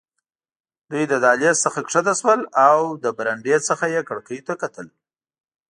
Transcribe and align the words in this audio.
دوی 0.89 1.03
له 1.11 1.17
دهلېز 1.23 1.57
څخه 1.65 1.79
کښته 1.87 2.13
شول 2.19 2.41
او 2.67 2.79
له 3.03 3.09
برنډې 3.17 3.55
څخه 3.69 3.85
یې 3.93 4.01
کړکیو 4.09 4.45
ته 4.47 4.53
کتل. 4.61 4.87